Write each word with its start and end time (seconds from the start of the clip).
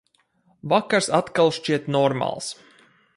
Vakars 0.71 1.09
atkal 1.19 1.53
šķiet 1.59 1.93
normāls. 1.99 2.53